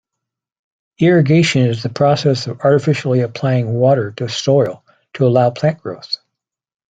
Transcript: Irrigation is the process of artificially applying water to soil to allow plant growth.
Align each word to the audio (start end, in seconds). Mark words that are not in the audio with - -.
Irrigation 0.97 1.61
is 1.67 1.83
the 1.83 1.89
process 1.89 2.47
of 2.47 2.61
artificially 2.61 3.19
applying 3.19 3.71
water 3.71 4.13
to 4.13 4.27
soil 4.29 4.83
to 5.13 5.27
allow 5.27 5.51
plant 5.51 5.79
growth. 5.79 6.17